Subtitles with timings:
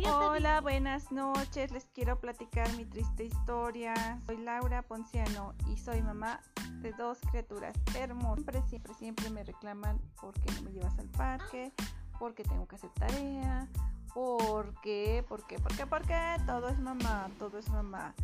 [0.00, 1.70] Hola, buenas noches.
[1.70, 4.18] Les quiero platicar mi triste historia.
[4.24, 6.40] Soy Laura Ponciano y soy mamá
[6.80, 8.36] de dos criaturas hermosas.
[8.36, 11.72] Siempre, siempre, siempre me reclaman porque no me llevas al parque,
[12.18, 13.68] porque tengo que hacer tarea,
[14.14, 18.14] porque, porque, porque, porque todo es mamá, todo es mamá.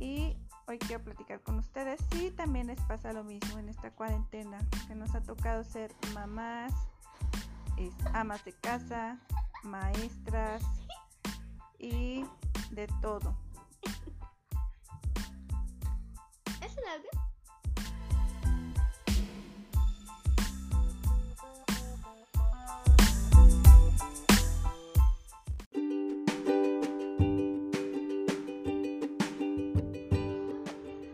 [0.00, 0.34] Y
[0.66, 4.58] hoy quiero platicar con ustedes si también les pasa lo mismo en esta cuarentena,
[4.88, 6.72] que nos ha tocado ser mamás,
[8.14, 9.18] amas de casa,
[9.62, 10.62] maestras
[12.72, 13.36] de todo.
[16.62, 17.10] ¿Es el audio?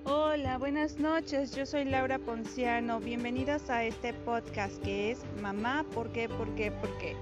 [0.04, 1.54] Hola, buenas noches.
[1.56, 3.00] Yo soy Laura Ponciano.
[3.00, 6.28] Bienvenidos a este podcast que es Mamá, ¿por qué?
[6.28, 6.70] ¿Por qué?
[6.70, 7.16] ¿Por qué?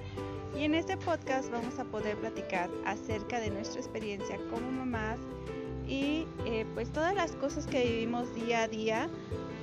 [0.57, 5.19] Y en este podcast vamos a poder platicar acerca de nuestra experiencia como mamás
[5.87, 9.11] y eh, pues todas las cosas que vivimos día a día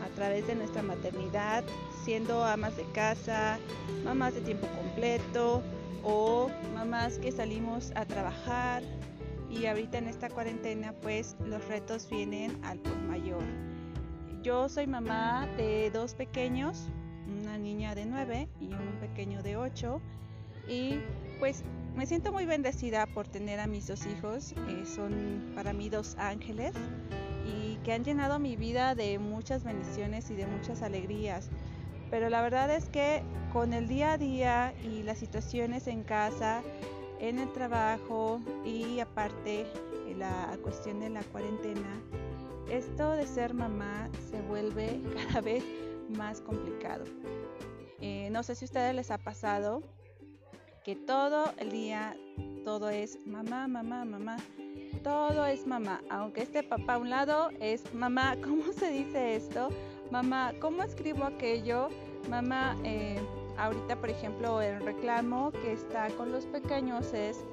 [0.05, 1.63] a través de nuestra maternidad,
[2.05, 3.57] siendo amas de casa,
[4.05, 5.63] mamás de tiempo completo
[6.03, 8.83] o mamás que salimos a trabajar
[9.49, 13.43] y ahorita en esta cuarentena pues los retos vienen al por mayor.
[14.43, 16.87] Yo soy mamá de dos pequeños,
[17.41, 19.99] una niña de 9 y un pequeño de 8
[20.67, 20.99] y
[21.39, 21.63] pues
[21.95, 26.15] me siento muy bendecida por tener a mis dos hijos, eh, son para mí dos
[26.17, 26.73] ángeles
[27.45, 31.49] y que han llenado mi vida de muchas bendiciones y de muchas alegrías.
[32.09, 36.63] Pero la verdad es que con el día a día y las situaciones en casa,
[37.19, 39.65] en el trabajo y aparte
[40.17, 42.01] la cuestión de la cuarentena,
[42.69, 45.63] esto de ser mamá se vuelve cada vez
[46.09, 47.05] más complicado.
[47.99, 49.81] Eh, no sé si a ustedes les ha pasado,
[50.83, 52.15] que todo el día,
[52.65, 54.37] todo es mamá, mamá, mamá.
[55.01, 56.01] Todo es mamá.
[56.09, 59.69] Aunque este papá a un lado es mamá, ¿cómo se dice esto?
[60.11, 61.89] Mamá, ¿cómo escribo aquello?
[62.29, 63.19] Mamá, eh,
[63.57, 67.43] ahorita por ejemplo el reclamo que está con los pequeños es,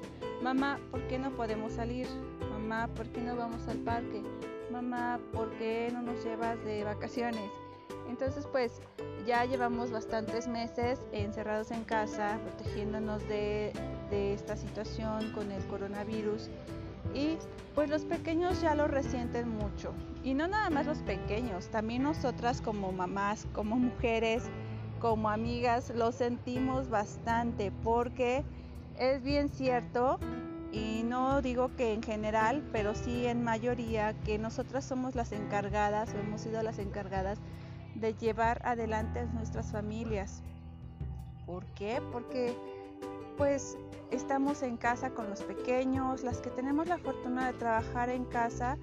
[0.41, 2.07] mamá, ¿por qué no podemos salir?
[2.51, 4.21] Mamá, ¿por qué no vamos al parque?
[4.71, 7.49] Mamá, ¿por qué no nos llevas de vacaciones?
[8.11, 8.73] Entonces pues
[9.25, 13.71] ya llevamos bastantes meses encerrados en casa, protegiéndonos de,
[14.11, 16.49] esta situación con el coronavirus
[17.15, 17.37] y
[17.73, 19.93] pues los pequeños ya lo resienten mucho.
[20.25, 24.43] Y no nada más los pequeños, también nosotras como mamás, como mujeres,
[24.99, 28.43] como amigas, lo sentimos bastante porque
[28.99, 30.19] es bien cierto
[30.73, 36.13] y no digo que en general, pero sí en mayoría que nosotras somos las encargadas
[36.13, 37.39] o hemos sido las encargadas
[37.95, 40.41] de llevar adelante nuestras familias.
[41.45, 42.01] ¿Por qué?
[42.11, 42.55] Porque
[43.37, 43.77] pues
[44.11, 48.77] estamos en casa con los pequeños, las que tenemos la fortuna de trabajar en casa,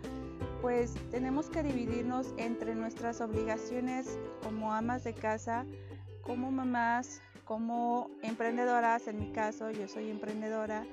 [0.61, 5.65] pues tenemos que dividirnos entre nuestras obligaciones como amas de casa,
[6.23, 10.85] como mamás, como emprendedoras, en mi caso yo soy emprendedora,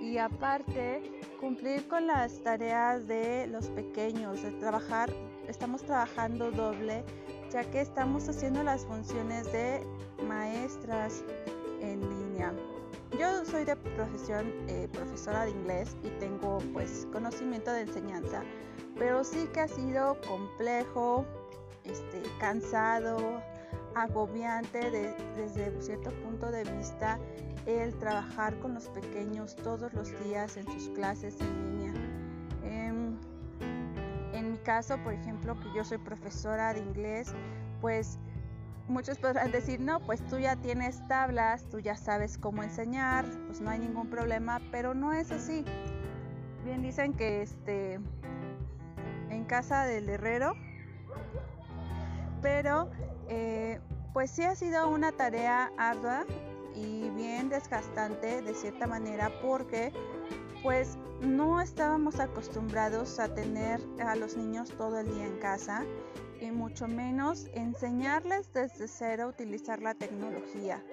[0.00, 1.02] y aparte
[1.40, 5.10] cumplir con las tareas de los pequeños, de trabajar,
[5.48, 7.04] estamos trabajando doble
[7.54, 9.86] ya que estamos haciendo las funciones de
[10.26, 11.22] maestras
[11.80, 12.52] en línea.
[13.16, 18.42] Yo soy de profesión eh, profesora de inglés y tengo pues conocimiento de enseñanza,
[18.98, 21.24] pero sí que ha sido complejo,
[21.84, 23.40] este, cansado,
[23.94, 27.20] agobiante desde cierto punto de vista
[27.66, 32.13] el trabajar con los pequeños todos los días en sus clases en línea.
[34.64, 37.34] Caso, por ejemplo, que yo soy profesora de inglés,
[37.80, 38.18] pues
[38.88, 43.60] muchos podrán decir, no, pues tú ya tienes tablas, tú ya sabes cómo enseñar, pues
[43.60, 45.64] no hay ningún problema, pero no es así.
[46.64, 48.00] Bien dicen que este
[49.28, 50.54] en casa del herrero,
[52.40, 52.90] pero
[53.28, 53.80] eh,
[54.14, 56.24] pues sí ha sido una tarea ardua
[56.74, 59.92] y bien desgastante de cierta manera porque
[60.62, 65.84] pues no estábamos acostumbrados a tener a los niños todo el día en casa
[66.40, 70.84] y mucho menos enseñarles desde cero a utilizar la tecnología.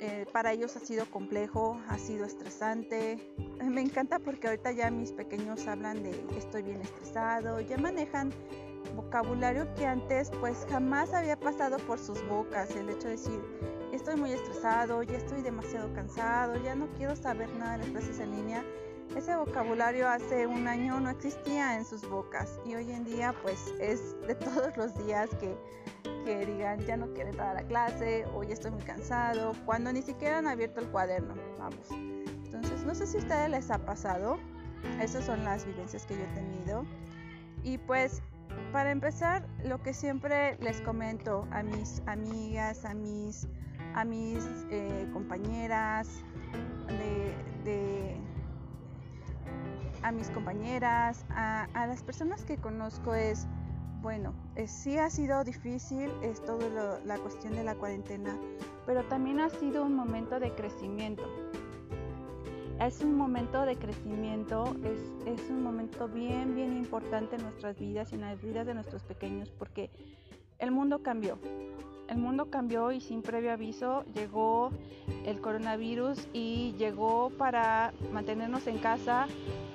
[0.00, 3.18] Eh, para ellos ha sido complejo, ha sido estresante.
[3.64, 8.32] Me encanta porque ahorita ya mis pequeños hablan de estoy bien estresado, ya manejan
[8.96, 12.74] vocabulario que antes pues jamás había pasado por sus bocas.
[12.74, 13.40] El hecho de decir
[13.92, 18.18] estoy muy estresado, ya estoy demasiado cansado, ya no quiero saber nada de las clases
[18.20, 18.64] en línea.
[19.16, 23.74] Ese vocabulario hace un año no existía en sus bocas y hoy en día pues
[23.80, 25.56] es de todos los días que,
[26.24, 29.92] que digan ya no quiero entrar a la clase o ya estoy muy cansado, cuando
[29.92, 31.90] ni siquiera han abierto el cuaderno, vamos.
[32.52, 34.38] Entonces, no sé si a ustedes les ha pasado.
[35.00, 36.84] Esas son las vivencias que yo he tenido.
[37.62, 38.22] Y pues,
[38.72, 43.46] para empezar, lo que siempre les comento a mis amigas, a mis,
[43.94, 46.08] a mis eh, compañeras,
[47.64, 48.16] de,
[50.02, 53.46] a mis compañeras, a, las personas que conozco es,
[54.02, 54.34] bueno,
[54.66, 58.38] sí ha sido difícil, es toda la cuestión de la cuarentena,
[58.86, 61.24] pero también ha sido un momento de crecimiento.
[62.80, 68.10] Es un momento de crecimiento, es, es un momento bien, bien importante en nuestras vidas
[68.12, 69.90] y en las vidas de nuestros pequeños porque
[70.58, 71.38] el mundo cambió.
[72.08, 74.70] El mundo cambió y sin previo aviso llegó
[75.24, 79.28] el coronavirus y llegó para mantenernos en casa,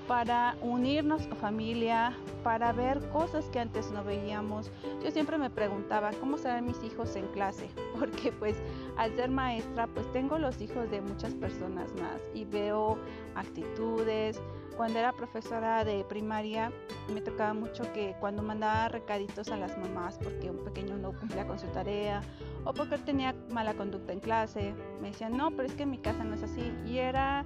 [0.08, 2.14] para unirnos familia,
[2.44, 4.72] para ver cosas que antes no veíamos.
[5.04, 7.70] Yo siempre me preguntaba cómo serán mis hijos en clase,
[8.00, 8.56] porque pues
[8.98, 12.98] al ser maestra pues tengo los hijos de muchas personas más y veo
[13.36, 14.42] actitudes.
[14.78, 16.70] Cuando era profesora de primaria
[17.14, 21.48] me tocaba mucho que cuando mandaba recaditos a las mamás porque un pequeño no cumplía
[21.48, 22.22] con su tarea
[22.66, 25.98] o porque tenía mala conducta en clase, me decían, no, pero es que en mi
[25.98, 26.74] casa no es así.
[26.86, 27.46] Y era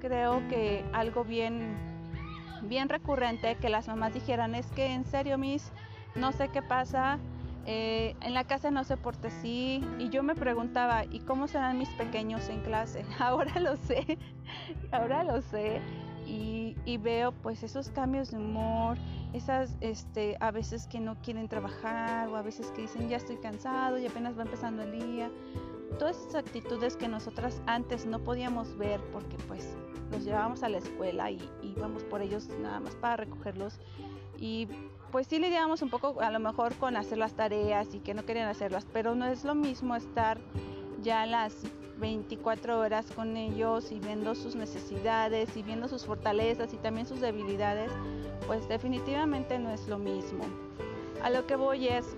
[0.00, 1.89] creo que algo bien
[2.62, 5.70] bien recurrente que las mamás dijeran, es que en serio, mis,
[6.14, 7.18] no sé qué pasa,
[7.66, 9.84] eh, en la casa no se porta así.
[9.98, 13.04] Y yo me preguntaba, ¿y cómo serán mis pequeños en clase?
[13.18, 14.18] Ahora lo sé,
[14.90, 15.80] ahora lo sé.
[16.26, 18.98] Y, y, veo pues esos cambios de humor,
[19.32, 23.36] esas este, a veces que no quieren trabajar o a veces que dicen ya estoy
[23.38, 25.30] cansado y apenas va empezando el día.
[25.98, 29.76] Todas esas actitudes que nosotras antes no podíamos ver porque pues
[30.10, 33.78] los llevábamos a la escuela y íbamos por ellos nada más para recogerlos
[34.38, 34.66] y
[35.12, 38.24] pues sí lidiábamos un poco a lo mejor con hacer las tareas y que no
[38.24, 40.38] querían hacerlas, pero no es lo mismo estar
[41.02, 41.54] ya las
[41.98, 47.20] 24 horas con ellos y viendo sus necesidades y viendo sus fortalezas y también sus
[47.20, 47.92] debilidades,
[48.46, 50.44] pues definitivamente no es lo mismo.
[51.22, 52.16] A lo que voy es,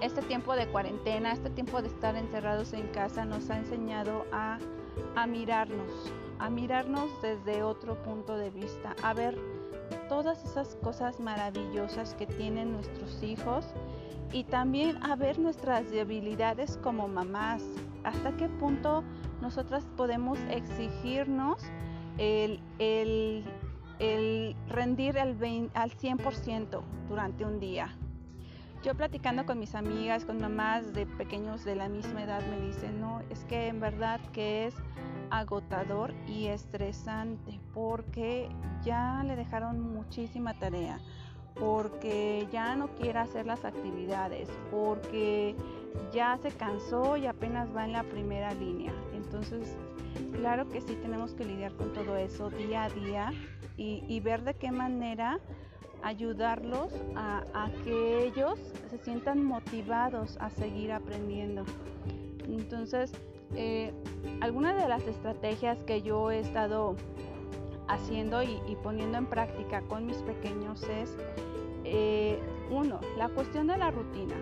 [0.00, 4.58] este tiempo de cuarentena, este tiempo de estar encerrados en casa nos ha enseñado a,
[5.26, 9.38] mirarnos, a mirarnos desde otro punto de vista, a ver
[10.08, 13.66] todas esas cosas maravillosas que tienen nuestros hijos
[14.32, 17.62] y también a ver nuestras debilidades como mamás,
[18.04, 19.02] hasta qué punto
[19.40, 21.62] nosotras podemos exigirnos
[22.18, 22.60] el,
[24.68, 25.36] rendir al,
[25.74, 27.96] al 100% durante un día.
[28.82, 33.00] Yo platicando con mis amigas, con mamás de pequeños de la misma edad, me dicen,
[33.00, 34.74] no, es que en verdad que es
[35.30, 38.48] agotador y estresante porque
[38.84, 41.00] ya le dejaron muchísima tarea,
[41.58, 45.56] porque ya no quiere hacer las actividades, porque
[46.12, 48.92] ya se cansó y apenas va en la primera línea.
[49.14, 49.76] Entonces,
[50.32, 53.32] claro que sí tenemos que lidiar con todo eso día a día
[53.76, 55.38] y, ver de qué manera
[56.02, 58.58] ayudarlos a, que ellos
[58.90, 61.64] se sientan motivados a seguir aprendiendo.
[62.48, 63.12] Entonces,
[63.54, 63.92] eh,
[64.40, 66.96] algunas de las estrategias que yo he estado
[67.88, 71.16] haciendo y, poniendo en práctica con mis pequeños es,
[71.84, 72.40] eh,
[72.70, 74.34] uno, la cuestión de la rutina.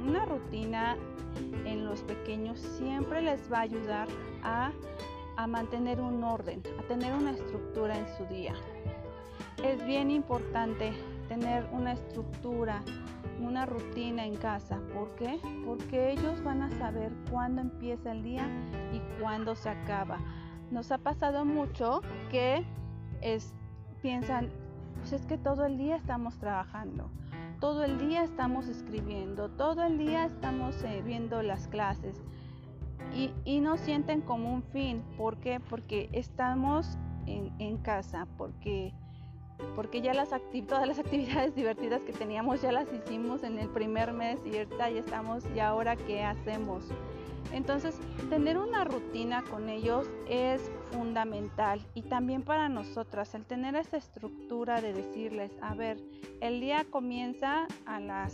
[0.00, 0.96] Una rutina
[1.64, 4.08] en los pequeños siempre les va a ayudar
[4.42, 8.54] a mantener un orden, a tener una estructura en su día.
[9.62, 10.92] Es bien importante
[11.28, 12.82] tener una estructura
[13.42, 14.80] una rutina en casa.
[14.94, 15.38] ¿Por qué?
[15.64, 18.46] Porque ellos van a saber cuándo empieza el día
[18.92, 20.18] y cuándo se acaba.
[20.70, 22.00] Nos ha pasado mucho
[22.30, 22.64] que
[24.00, 24.50] piensan,
[24.98, 27.10] pues es que todo el día estamos trabajando,
[27.60, 32.20] todo el día estamos escribiendo, todo el día estamos eh, viendo las clases
[33.14, 35.02] y, y no sienten como un fin.
[35.16, 35.60] ¿Por qué?
[35.60, 38.94] Porque estamos en, en casa, porque
[39.74, 40.30] porque ya las
[40.66, 44.90] todas las actividades divertidas que teníamos ya las hicimos en el primer mes y ahorita
[44.90, 46.84] ya estamos, y ahora qué hacemos.
[47.52, 47.98] Entonces,
[48.30, 54.80] tener una rutina con ellos es fundamental y también para nosotras, el tener esa estructura
[54.80, 55.98] de decirles, a ver,
[56.40, 58.32] el día comienza a las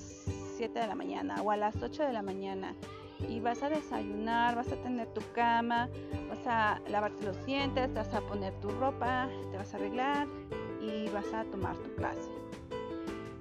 [0.57, 2.75] 7 de la mañana o a las 8 de la mañana
[3.29, 5.89] y vas a desayunar, vas a tener tu cama,
[6.29, 10.29] vas a lavarte los dientes, te vas a poner tu ropa, te vas a arreglar
[11.19, 12.31] vas a tomar tu clase.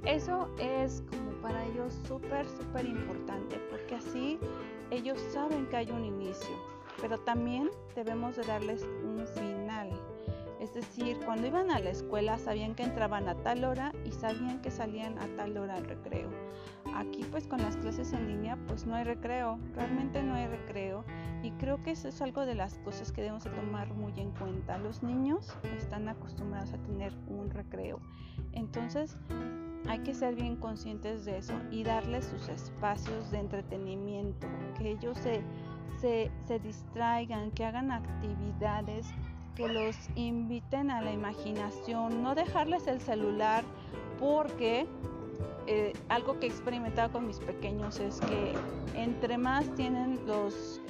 [0.03, 4.39] Eso es como para ellos súper, súper importante porque así
[4.89, 6.55] ellos saben que hay un inicio,
[7.01, 9.89] pero también debemos de darles un final.
[10.59, 14.59] Es decir, cuando iban a la escuela sabían que entraban a tal hora y sabían
[14.61, 16.29] que salían a tal hora al recreo.
[16.95, 21.03] Aquí pues con las clases en línea pues no hay recreo, realmente no hay recreo
[21.43, 24.31] y creo que eso es algo de las cosas que debemos de tomar muy en
[24.31, 24.77] cuenta.
[24.77, 27.99] Los niños están acostumbrados a tener un recreo,
[28.53, 29.17] entonces
[29.87, 35.17] hay que ser bien conscientes de eso y darles sus espacios de entretenimiento, que ellos
[35.19, 35.41] se,
[35.99, 39.07] se, se distraigan, que hagan actividades
[39.57, 43.63] que los inviten a la imaginación, no dejarles el celular
[44.19, 44.87] porque
[45.67, 48.53] eh, algo que he experimentado con mis pequeños es que
[48.95, 50.81] entre más tienen los,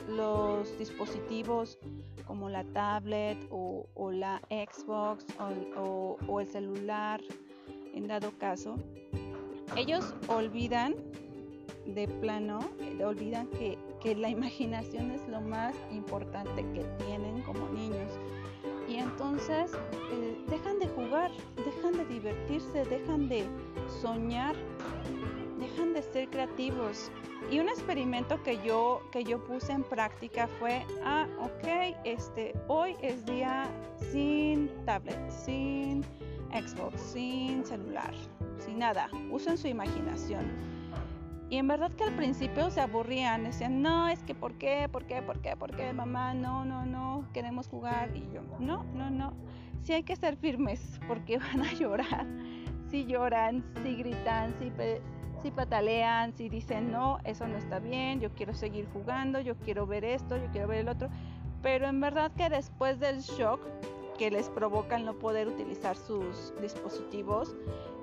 [0.78, 1.80] dispositivos
[2.26, 5.26] como la tablet o, la Xbox
[5.76, 7.22] o, el celular,
[7.94, 8.76] en dado caso,
[9.76, 10.96] ellos olvidan
[11.88, 12.60] de plano,
[13.04, 18.12] olvidan que, que la imaginación es lo más importante que tienen como niños.
[18.88, 19.72] Y entonces
[20.12, 23.44] eh, dejan de jugar, dejan de divertirse, dejan de
[24.02, 24.56] soñar,
[25.60, 27.12] dejan de ser creativos.
[27.52, 32.96] Y un experimento que yo, que yo puse en práctica fue, ah, ok, este, hoy
[33.02, 33.70] es día
[34.12, 36.04] sin tablet, sin
[36.52, 38.14] Xbox, sin celular,
[38.60, 39.10] sin nada.
[39.32, 40.46] Usen su imaginación
[41.50, 44.90] y en verdad que al principio se aburrían, decían, no, es que ¿por qué?
[44.92, 45.22] ¿Por qué?
[45.22, 45.56] ¿Por qué?
[45.56, 45.94] ¿Por qué?
[45.94, 48.12] Mamá, no, no, no, queremos jugar.
[48.16, 49.34] Y yo, no, no, no.
[49.82, 52.28] Sí hay que ser firmes porque van a llorar.
[52.90, 54.72] Si lloran, si gritan, si,
[55.42, 59.86] si patalean, si dicen, no, eso no está bien, yo quiero seguir jugando, yo quiero
[59.86, 61.10] ver esto, yo quiero ver el otro.
[61.62, 63.60] Pero en verdad que después del shock
[64.18, 67.56] que les provoca el no poder utilizar sus dispositivos,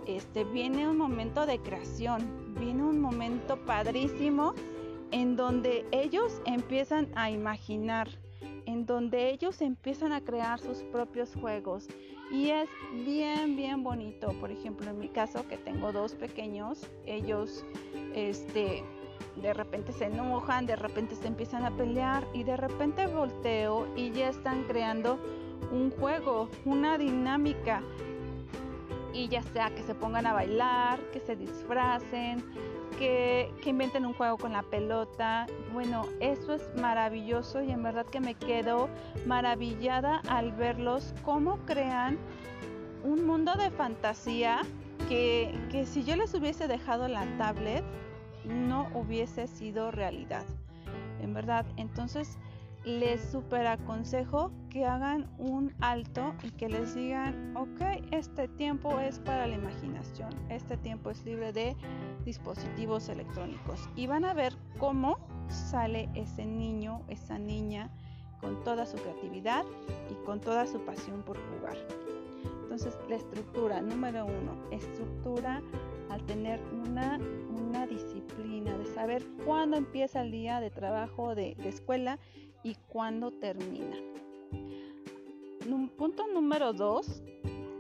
[0.06, 4.54] este, viene un momento de creación, viene un momento padrísimo
[5.10, 8.08] en donde ellos empiezan a imaginar,
[8.66, 11.88] en donde ellos empiezan a crear sus propios juegos.
[12.34, 12.68] Y es
[13.06, 14.32] bien, bien bonito.
[14.40, 17.64] Por ejemplo, en mi caso, que tengo dos pequeños, ellos,
[18.12, 18.82] este,
[19.40, 24.10] de repente se enojan, de repente se empiezan a pelear y de repente volteo y
[24.10, 25.20] ya están creando
[25.70, 27.84] un juego, una dinámica
[29.14, 32.44] y ya sea que se pongan a bailar, que se disfracen,
[32.98, 35.46] que, inventen un juego con la pelota.
[35.72, 38.88] Bueno, eso es maravilloso y en verdad que me quedo
[39.26, 42.18] maravillada al verlos cómo crean
[43.04, 44.62] un mundo de fantasía
[45.08, 47.84] que, que si yo les hubiese dejado la tablet
[48.44, 50.44] no hubiese sido realidad.
[51.20, 52.38] En verdad, entonces
[52.84, 59.18] les super aconsejo que hagan un alto y que les digan, ok, este tiempo es
[59.20, 61.76] para la imaginación, este tiempo es libre de
[62.24, 63.88] dispositivos electrónicos.
[63.96, 67.90] Y van a ver cómo sale ese niño, esa niña,
[68.40, 69.64] con toda su creatividad
[70.10, 71.76] y con toda su pasión por jugar.
[72.62, 75.62] Entonces, la estructura, número uno, estructura
[76.10, 81.68] al tener una, una disciplina, de saber cuándo empieza el día de trabajo, de, de
[81.68, 82.18] escuela
[82.64, 83.96] y cuándo termina.
[85.96, 87.22] Punto número dos,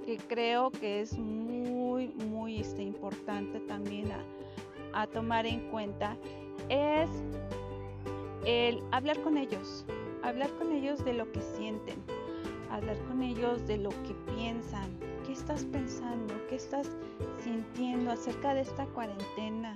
[0.06, 6.16] que creo que es muy, muy este, importante también a, a tomar en cuenta,
[6.68, 7.10] es
[8.46, 9.84] el hablar con ellos,
[10.22, 11.96] hablar con ellos de lo que sienten,
[12.70, 14.88] hablar con ellos de lo que piensan,
[15.26, 16.90] qué estás pensando, qué estás
[17.42, 19.74] sintiendo acerca de esta cuarentena,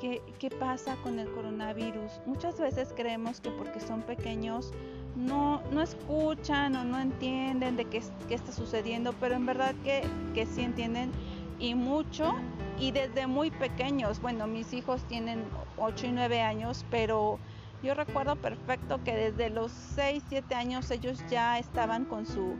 [0.00, 2.20] qué, pasa con el coronavirus.
[2.26, 4.72] Muchas veces creemos que porque son pequeños
[5.16, 10.02] no, no escuchan o no entienden de qué, qué está sucediendo, pero en verdad que,
[10.34, 11.10] que sí entienden
[11.58, 12.32] y mucho
[12.78, 14.20] y desde muy pequeños.
[14.20, 15.44] Bueno, mis hijos tienen
[15.76, 17.38] 8 y 9 años, pero
[17.82, 22.56] yo recuerdo perfecto que desde los 6, 7 años ellos ya estaban con su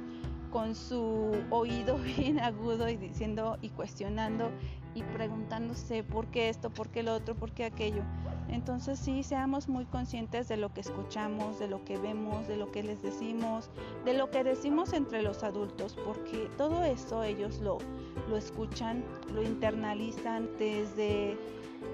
[0.50, 4.50] con su oído bien agudo y diciendo y cuestionando
[4.94, 8.02] y preguntándose por qué esto, por qué lo otro, por qué aquello.
[8.48, 12.72] Entonces sí, seamos muy conscientes de lo que escuchamos, de lo que vemos, de lo
[12.72, 13.70] que les decimos,
[14.04, 17.78] de lo que decimos entre los adultos, porque todo eso ellos lo,
[18.28, 21.38] lo escuchan, lo internalizan desde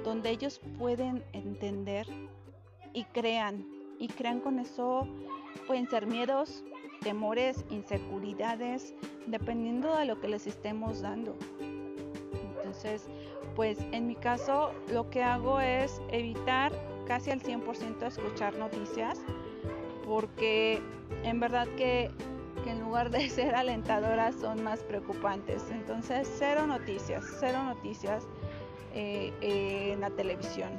[0.04, 2.06] donde ellos pueden entender
[2.92, 3.66] y crean.
[3.98, 5.08] Y crean con eso,
[5.66, 6.64] pueden ser miedos,
[7.00, 8.94] temores, inseguridades,
[9.26, 11.36] dependiendo de lo que les estemos dando.
[12.76, 13.08] Entonces,
[13.54, 16.72] pues en mi caso lo que hago es evitar
[17.06, 19.18] casi al 100% escuchar noticias
[20.04, 20.82] porque
[21.22, 22.10] en verdad que,
[22.66, 25.64] en lugar de ser alentadoras son más preocupantes.
[25.70, 28.24] Entonces, cero noticias, cero noticias
[28.94, 30.70] eh, en la televisión.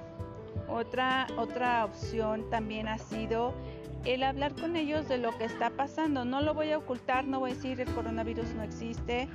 [0.70, 3.54] Otra, otra opción también ha sido
[4.06, 6.26] el hablar con ellos de lo que está pasando.
[6.26, 9.28] No lo voy a ocultar, no voy a decir el coronavirus no existe,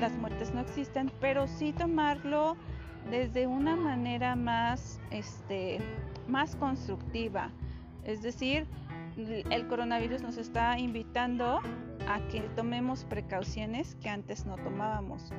[0.00, 2.56] las muertes no existen, pero sí tomarlo
[3.10, 5.78] desde una manera más, este,
[6.28, 7.50] más constructiva.
[8.04, 8.66] Es decir,
[9.16, 11.60] el coronavirus nos está invitando
[12.08, 15.30] a que tomemos precauciones que antes no tomábamos.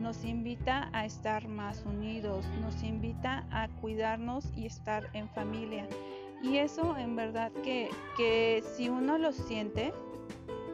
[0.00, 5.86] Nos invita a estar más unidos, nos invita a cuidarnos y estar en familia.
[6.42, 9.92] Y eso en verdad que, que si uno lo siente,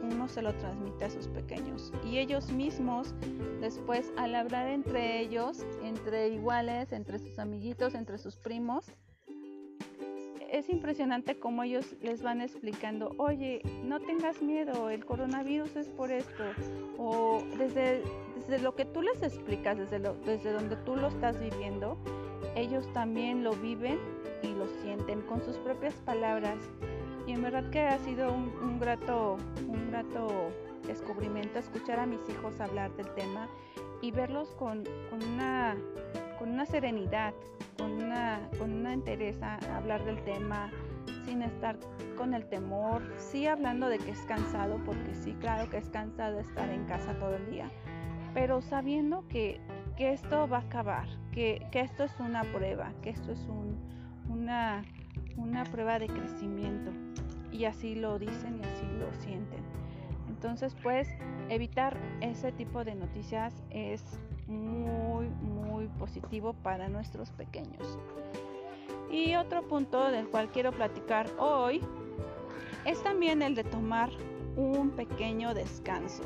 [0.02, 1.92] uno se lo transmite a sus pequeños.
[2.04, 3.14] Y ellos mismos,
[3.60, 8.92] después al hablar entre ellos, entre iguales, entre sus amiguitos, entre sus primos,
[10.50, 16.10] es impresionante cómo ellos les van explicando, oye, no tengas miedo, el coronavirus es por
[16.10, 16.44] esto.
[16.98, 18.02] O desde,
[18.36, 21.96] desde lo que tú les explicas, desde, desde donde tú lo estás viviendo,
[22.56, 23.98] ellos también lo viven
[24.42, 26.58] y lo sienten con sus propias palabras.
[27.30, 29.36] Y en verdad que ha sido un, grato,
[29.68, 30.50] un grato
[30.84, 33.48] descubrimiento escuchar a mis hijos hablar del tema
[34.02, 35.76] y verlos con, con una
[36.40, 37.32] con una serenidad,
[37.78, 40.72] con una, con una interés a hablar del tema,
[41.24, 41.78] sin estar
[42.16, 46.40] con el temor, sí hablando de que es cansado, porque sí, claro que es cansado
[46.40, 47.70] estar en casa todo el día,
[48.34, 49.60] pero sabiendo que,
[49.96, 53.78] que esto va a acabar, que, que, esto es una prueba, que esto es un,
[54.28, 54.82] una,
[55.36, 56.90] una prueba de crecimiento,
[57.52, 59.60] y así lo dicen y así lo sienten.
[60.28, 61.08] Entonces, pues,
[61.48, 64.02] evitar ese tipo de noticias es
[64.46, 67.98] muy, muy positivo para nuestros pequeños.
[69.10, 71.80] Y otro punto del cual quiero platicar hoy
[72.84, 74.10] es también el de tomar
[74.56, 76.22] un pequeño descanso.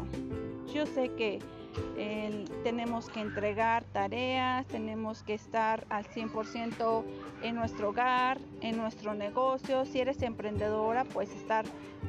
[0.73, 1.39] Yo sé que
[2.63, 7.05] tenemos que entregar tareas, tenemos que estar al 100%
[7.43, 9.85] en nuestro hogar, en nuestro negocio.
[9.85, 11.65] Si eres emprendedora, pues estar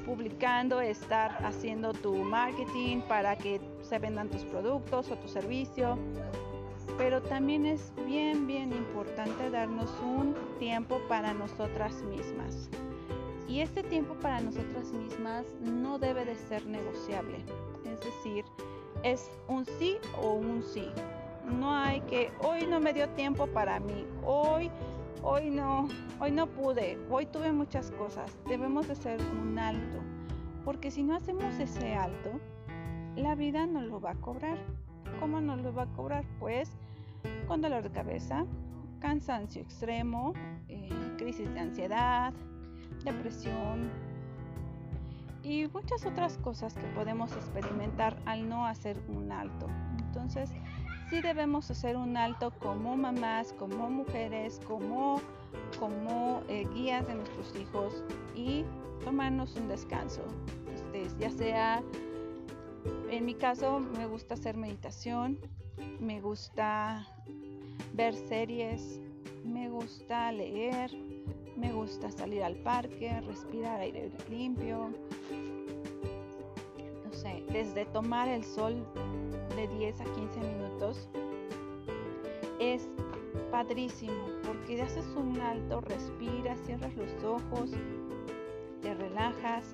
[0.05, 5.97] publicando, estar haciendo tu marketing para que se vendan tus productos o tu servicio.
[6.97, 12.69] Pero también es bien, bien importante darnos un tiempo para nosotras mismas.
[13.47, 17.37] Y este tiempo para nosotras mismas no debe de ser negociable.
[17.85, 18.45] Es decir,
[19.05, 20.91] es un sí o un sí.
[21.45, 24.71] No hay que, hoy no me dio tiempo para mí, hoy,
[25.21, 25.87] hoy no,
[26.19, 28.35] hoy no pude, hoy tuve muchas cosas.
[28.49, 29.99] Debemos de hacer un alto,
[30.65, 32.31] porque si no hacemos ese alto,
[33.15, 34.57] la vida nos lo va a cobrar.
[35.19, 36.25] ¿Cómo nos lo va a cobrar?
[36.39, 36.71] Pues
[37.47, 38.43] con dolor de cabeza,
[38.99, 40.33] cansancio extremo,
[40.67, 42.33] eh, crisis de ansiedad,
[43.03, 43.91] depresión,
[45.45, 49.67] y muchas otras cosas que podemos experimentar al no hacer un alto.
[49.99, 50.49] Entonces,
[51.09, 55.21] sí debemos hacer un alto como mamás, como mujeres, como,
[55.79, 58.03] como eh, guías de nuestros hijos
[58.35, 58.65] y
[59.03, 60.23] tomarnos un descanso.
[60.73, 61.83] Este, ya sea,
[63.11, 65.37] en mi caso, me gusta hacer meditación,
[65.99, 67.07] me gusta
[67.93, 68.99] ver series,
[69.43, 70.91] me gusta leer,
[71.55, 74.91] me gusta salir al parque, respirar aire limpio.
[77.05, 78.85] No sé, desde tomar el sol
[79.55, 81.09] de 10 a 15 minutos
[82.59, 82.87] es
[83.51, 84.13] padrísimo
[84.45, 87.71] porque haces un alto, respiras, cierras los ojos,
[88.81, 89.65] te relajas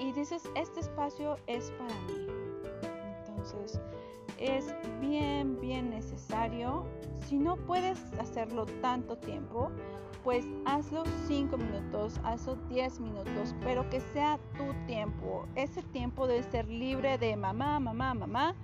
[0.00, 2.26] y dices, este espacio es para mí.
[3.28, 3.80] Entonces,
[4.38, 6.84] es bien, bien necesario.
[7.26, 9.70] Si no puedes hacerlo tanto tiempo,
[10.24, 15.46] pues hazlo 5 minutos, hazlo 10 minutos, pero que sea tu tiempo.
[15.54, 18.54] Ese tiempo debe ser libre de mamá, mamá, mamá.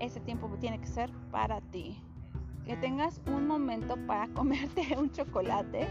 [0.00, 2.02] Ese tiempo tiene que ser para ti.
[2.64, 5.86] Que tengas un momento para comerte un chocolate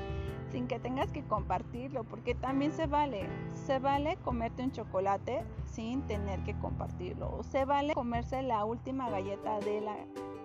[0.51, 3.27] sin que tengas que compartirlo, porque también se vale.
[3.53, 7.33] Se vale comerte un chocolate sin tener que compartirlo.
[7.37, 9.95] O se vale comerse la última galleta de la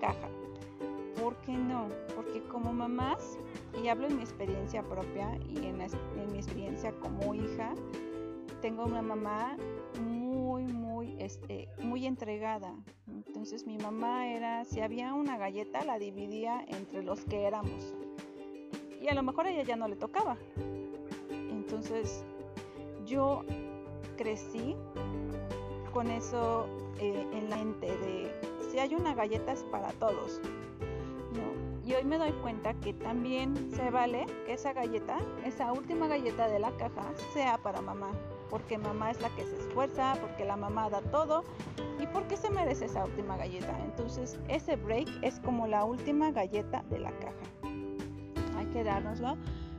[0.00, 0.28] caja.
[1.20, 1.88] ¿Por qué no?
[2.14, 3.38] Porque como mamás,
[3.82, 5.78] y hablo en mi experiencia propia y en,
[6.30, 7.74] mi experiencia como hija,
[8.60, 9.56] tengo una mamá
[10.00, 12.74] muy, muy, este, muy entregada.
[13.08, 17.94] Entonces mi mamá era, si había una galleta, la dividía entre los que éramos.
[19.00, 20.36] Y a lo mejor a ella ya no le tocaba.
[21.30, 22.24] Entonces
[23.06, 23.44] yo
[24.16, 24.76] crecí
[25.92, 26.66] con eso
[27.00, 28.30] eh, en la mente de
[28.70, 30.40] si hay una galleta es para todos.
[31.88, 36.46] Y hoy me doy cuenta que también se vale que esa galleta, esa última galleta
[36.46, 38.10] de la caja, sea para mamá.
[38.50, 41.44] Porque mamá es la que se esfuerza, porque la mamá da todo
[41.98, 43.74] y porque se merece esa última galleta.
[43.82, 47.68] Entonces ese break es como la última galleta de la caja.
[48.58, 49.38] Hay que dárnoslo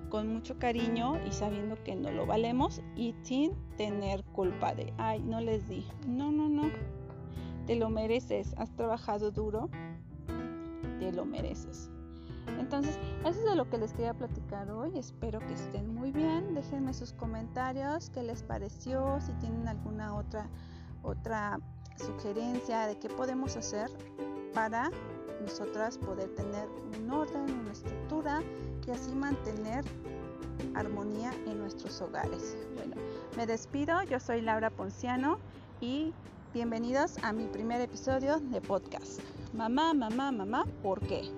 [0.09, 5.19] con mucho cariño y sabiendo que no lo valemos y sin tener culpa de, ay,
[5.19, 5.85] no les di.
[6.07, 6.71] No, no, no.
[7.67, 9.69] Te lo mereces, has trabajado duro
[10.99, 11.89] te lo mereces.
[12.59, 14.97] Entonces, eso es de lo que les quería platicar hoy.
[14.97, 16.53] Espero que estén muy bien.
[16.53, 20.49] Déjenme sus comentarios, qué les pareció, si tienen alguna otra
[21.01, 21.59] otra
[21.95, 23.89] sugerencia de qué podemos hacer
[24.53, 24.89] para
[25.41, 28.41] nosotras poder tener un orden, una estructura
[28.85, 29.85] y así mantener
[30.75, 32.57] armonía en nuestros hogares.
[32.75, 32.95] Bueno,
[33.37, 35.39] me despido, yo soy Laura Ponciano
[35.79, 36.13] y
[36.53, 39.21] bienvenidos a mi primer episodio de podcast.
[39.53, 41.31] Mamá, mamá, mamá, ¿por qué?